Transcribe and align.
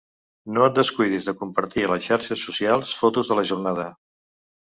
No 0.53 0.61
et 0.67 0.77
descuidis 0.77 1.27
de 1.27 1.35
compartir 1.41 1.83
a 1.87 1.91
les 1.91 2.07
xarxes 2.07 2.47
socials 2.49 2.93
fotos 3.01 3.29
de 3.33 3.37
la 3.41 3.47
jornada. 3.51 3.87